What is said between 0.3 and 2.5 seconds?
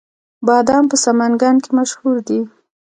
بادام په سمنګان کې مشهور دي